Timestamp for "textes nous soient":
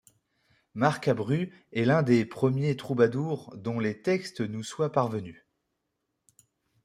4.01-4.91